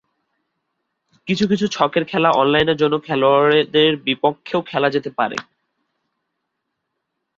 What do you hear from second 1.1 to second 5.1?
কিছু কিছু ছকের খেলা অনলাইনে অন্য খেলোয়াড়ের বিপক্ষেও খেলা যেতে